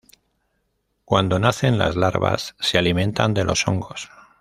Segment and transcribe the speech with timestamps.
[1.05, 4.09] Cuando nacen las larvas se alimentan de los hongos.